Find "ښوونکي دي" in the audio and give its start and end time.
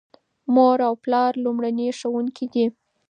1.99-2.65